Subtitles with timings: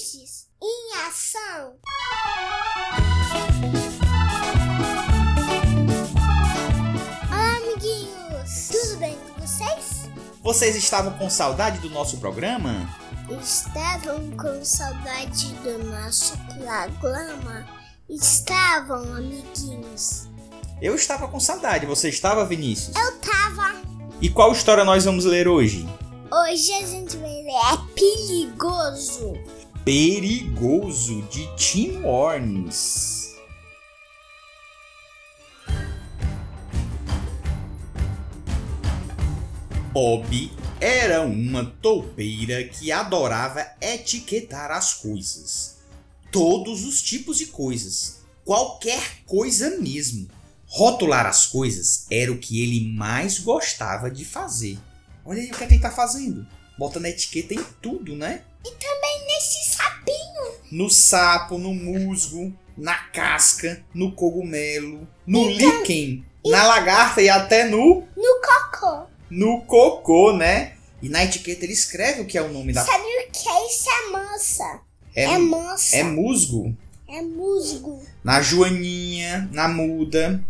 [0.00, 1.76] Birds em ação.
[7.28, 8.68] Olá, amiguinhos.
[8.70, 10.08] Tudo bem com vocês?
[10.42, 12.88] Vocês estavam com saudade do nosso programa?
[13.42, 17.68] Estavam com saudade do nosso programa?
[18.08, 20.28] Estavam, amiguinhos.
[20.80, 21.84] Eu estava com saudade.
[21.84, 22.96] Você estava, Vinícius?
[22.96, 23.74] Eu tava.
[24.18, 25.86] E qual história nós vamos ler hoje?
[26.32, 29.59] Hoje a gente vai ler É Perigoso.
[29.84, 33.34] Perigoso de Tim Warnes.
[39.90, 45.78] Bob era uma toupeira que adorava etiquetar as coisas.
[46.30, 48.18] Todos os tipos de coisas.
[48.44, 50.28] Qualquer coisa mesmo.
[50.66, 54.78] Rotular as coisas era o que ele mais gostava de fazer.
[55.24, 56.46] Olha aí o que, é que ele tá fazendo.
[56.78, 58.42] Botando etiqueta em tudo, né?
[58.62, 58.99] E também sapinho.
[60.70, 68.06] No sapo, no musgo, na casca, no cogumelo, no líquen, na lagarta e até no
[68.16, 69.06] No cocô.
[69.30, 70.76] no cocô, né?
[71.02, 73.66] E na etiqueta ele escreve o que é o nome da Sabe o que é
[73.66, 73.86] isso?
[73.90, 74.80] É mansa.
[75.14, 75.96] é, É mansa.
[75.96, 76.76] é musgo.
[77.08, 78.02] É musgo.
[78.22, 80.44] Na joaninha, na muda.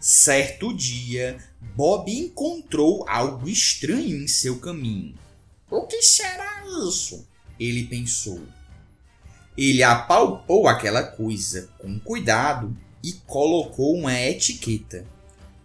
[0.00, 1.38] Certo dia,
[1.76, 5.14] Bob encontrou algo estranho em seu caminho.
[5.70, 7.26] O que será isso?
[7.58, 8.40] Ele pensou.
[9.56, 15.06] Ele apalpou aquela coisa com cuidado e colocou uma etiqueta.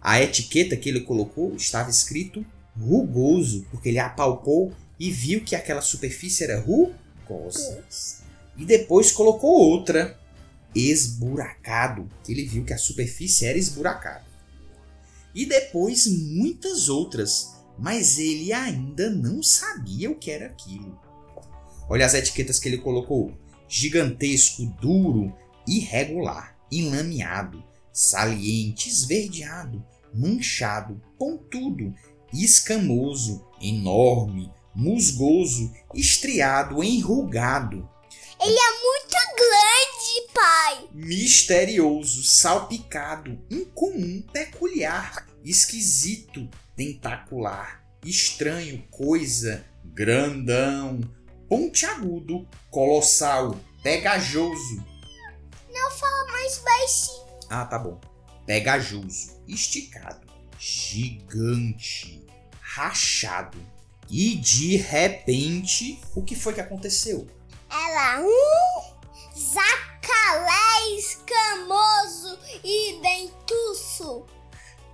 [0.00, 2.44] A etiqueta que ele colocou estava escrito
[2.78, 7.84] rugoso, porque ele apalpou e viu que aquela superfície era rugosa.
[8.56, 10.18] E depois colocou outra,
[10.74, 14.24] esburacado, que ele viu que a superfície era esburacada.
[15.34, 20.98] E depois muitas outras, mas ele ainda não sabia o que era aquilo.
[21.88, 23.36] Olha as etiquetas que ele colocou:
[23.68, 25.34] gigantesco, duro,
[25.66, 31.94] irregular, enlameado, saliente, esverdeado, manchado, pontudo,
[32.32, 37.88] escamoso, enorme, musgoso, estriado, enrugado,
[38.38, 40.88] Ele é muito grande, pai.
[40.92, 46.46] misterioso, salpicado, incomum, peculiar, esquisito,
[46.76, 51.00] tentacular, estranho, coisa, grandão,
[51.48, 54.84] pontiagudo, colossal, pegajoso.
[55.72, 57.26] Não fala mais baixinho.
[57.48, 58.00] Ah, tá bom.
[58.44, 60.26] Pegajoso, esticado,
[60.58, 62.24] gigante,
[62.60, 63.58] rachado.
[64.08, 67.26] E de repente, o que foi que aconteceu?
[67.68, 68.96] Ela um
[69.36, 70.65] zacalé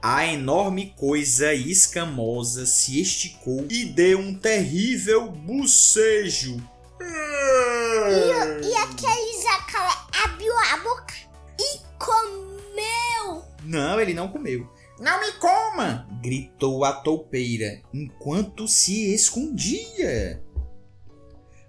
[0.05, 6.57] A enorme coisa escamosa se esticou e deu um terrível bocejo.
[7.01, 11.15] E, e aquele zacalé abriu a boca
[11.57, 13.45] e comeu.
[13.63, 14.69] Não, ele não comeu.
[14.99, 16.09] Não me coma!
[16.21, 20.43] gritou a toupeira enquanto se escondia.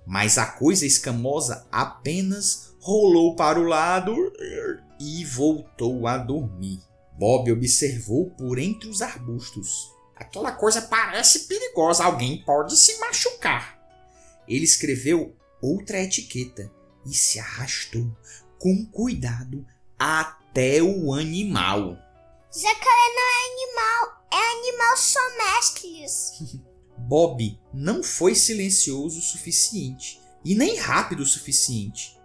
[0.07, 4.15] Mas a coisa escamosa apenas rolou para o lado
[4.99, 6.79] e voltou a dormir.
[7.17, 9.91] Bob observou por entre os arbustos.
[10.15, 13.79] Aquela coisa parece perigosa, alguém pode se machucar.
[14.47, 16.71] Ele escreveu outra etiqueta
[17.05, 18.15] e se arrastou
[18.59, 19.65] com cuidado
[19.97, 21.97] até o animal.
[22.51, 26.61] Jacaré não é animal, é animal somestres.
[26.97, 32.17] Bob não foi silencioso o suficiente e nem rápido o suficiente.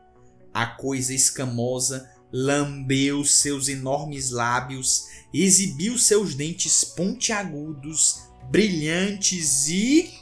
[0.53, 10.13] A coisa escamosa lambeu seus enormes lábios, exibiu seus dentes pontiagudos, brilhantes e.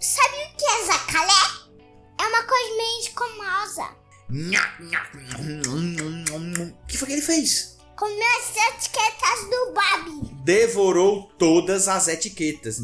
[0.00, 1.62] Sabe o que é zacalé?
[2.18, 4.02] É uma coisa meio escamosa.
[6.82, 7.76] O que foi que ele fez?
[7.96, 10.34] Comeu as etiquetas do Babi.
[10.42, 12.78] Devorou todas as etiquetas.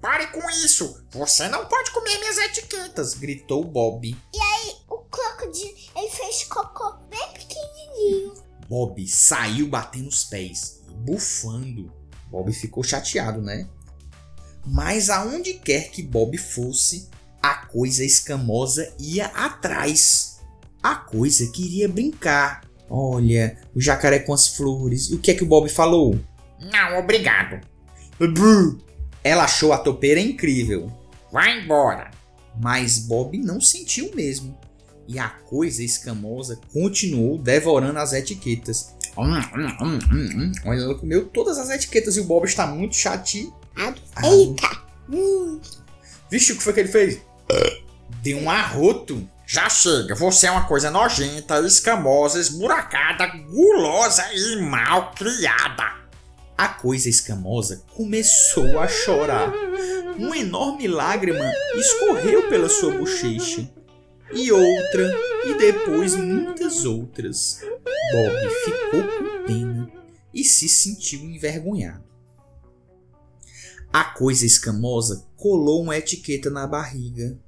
[0.00, 1.04] Pare com isso!
[1.10, 3.14] Você não pode comer minhas etiquetas!
[3.14, 4.16] gritou Bob.
[4.32, 4.45] Ele
[6.36, 8.34] fez cocô bem pequenininho.
[8.68, 11.92] Bob saiu batendo os pés bufando.
[12.30, 13.66] Bob ficou chateado, né?
[14.66, 17.08] Mas aonde quer que Bob fosse,
[17.42, 20.40] a coisa escamosa ia atrás.
[20.82, 22.62] A coisa queria brincar.
[22.90, 25.10] Olha, o jacaré com as flores.
[25.10, 26.18] E o que é que o Bob falou?
[26.60, 27.60] Não, obrigado.
[29.22, 30.92] Ela achou a topeira incrível.
[31.32, 32.10] Vai embora.
[32.60, 34.58] Mas Bob não sentiu mesmo.
[35.08, 38.94] E a coisa escamosa continuou devorando as etiquetas.
[40.64, 43.52] Olha, ela comeu todas as etiquetas e o Bob está muito chateado.
[44.22, 44.82] Eita.
[45.08, 45.60] Hum,
[46.30, 47.20] Vixe, o que foi que ele fez?
[48.22, 49.26] Deu um arroto.
[49.48, 55.84] Já chega, você é uma coisa nojenta, escamosa, esburacada, gulosa e mal criada.
[56.58, 59.52] A coisa escamosa começou a chorar.
[60.18, 61.44] Uma enorme lágrima
[61.76, 63.70] escorreu pela sua bochecha.
[64.32, 65.14] E outra,
[65.46, 67.60] e depois muitas outras.
[68.12, 69.90] Bob ficou com pena
[70.34, 72.04] e se sentiu envergonhado.
[73.92, 77.38] A coisa escamosa colou uma etiqueta na barriga.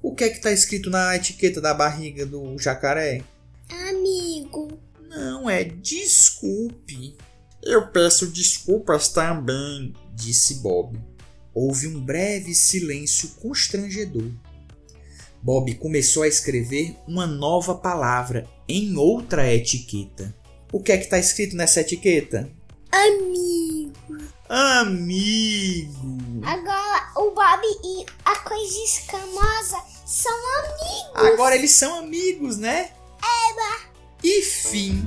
[0.00, 3.22] O que é que está escrito na etiqueta da barriga do jacaré?
[3.88, 4.80] Amigo.
[5.08, 7.16] Não, é desculpe,
[7.62, 9.92] Eu peço desculpas também.
[10.14, 10.98] disse Bob.
[11.52, 14.30] Houve um breve silêncio constrangedor.
[15.42, 20.34] Bob começou a escrever uma nova palavra em outra etiqueta.
[20.72, 22.50] O que é que está escrito nessa etiqueta?
[22.92, 23.92] Amigo.
[24.48, 26.18] Amigo.
[26.42, 31.32] Agora o Bob e a coisa escamosa são amigos.
[31.32, 32.90] Agora eles são amigos, né?
[34.22, 35.02] E fim.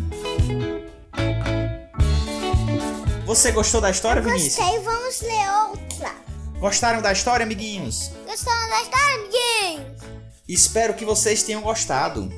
[3.26, 4.56] Você gostou da história, Vinícius?
[4.56, 6.16] Gostei, vamos ler outra.
[6.60, 8.12] Gostaram da história, amiguinhos?
[8.26, 10.01] Gostaram da história, amiguinhos?
[10.48, 12.32] Espero que vocês tenham gostado.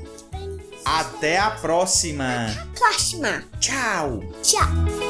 [0.85, 2.47] Até a próxima.
[2.77, 3.43] Próxima.
[3.59, 4.21] Tchau.
[4.41, 5.02] Tchau.